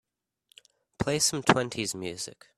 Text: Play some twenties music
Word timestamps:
Play 0.97 1.19
some 1.19 1.43
twenties 1.43 1.93
music 1.93 2.47